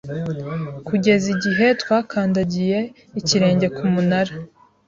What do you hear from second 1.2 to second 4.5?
igihe twakandagiye ikirenge ku munara